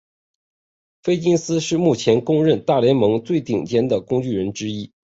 [1.03, 4.91] 菲金斯是目前公认大联盟最顶尖的工具人之一。